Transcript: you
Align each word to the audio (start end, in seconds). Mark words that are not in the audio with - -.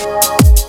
you 0.00 0.59